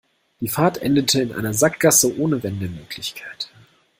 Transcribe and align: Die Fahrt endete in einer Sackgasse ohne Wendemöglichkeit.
Die 0.39 0.47
Fahrt 0.47 0.79
endete 0.81 1.21
in 1.21 1.31
einer 1.31 1.53
Sackgasse 1.53 2.17
ohne 2.17 2.41
Wendemöglichkeit. 2.41 3.51